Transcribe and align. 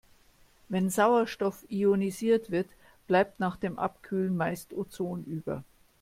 Wenn 0.67 0.89
Sauerstoff 0.89 1.63
ionisiert 1.69 2.49
wird, 2.49 2.67
bleibt 3.05 3.39
nach 3.39 3.55
dem 3.55 3.77
Abkühlen 3.77 4.35
meist 4.35 4.73
Ozon 4.73 5.23
über. 5.25 5.63